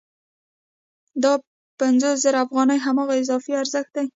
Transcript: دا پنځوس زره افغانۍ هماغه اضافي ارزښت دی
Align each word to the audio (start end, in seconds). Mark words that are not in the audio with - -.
دا 1.23 1.33
پنځوس 1.79 2.17
زره 2.25 2.37
افغانۍ 2.45 2.79
هماغه 2.85 3.13
اضافي 3.21 3.51
ارزښت 3.61 3.91
دی 3.97 4.05